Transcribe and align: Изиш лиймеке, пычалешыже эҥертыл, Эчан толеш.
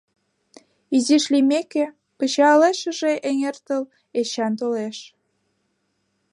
Изиш 0.95 1.25
лиймеке, 1.31 1.85
пычалешыже 2.17 3.11
эҥертыл, 3.29 3.83
Эчан 4.19 4.53
толеш. 4.59 4.97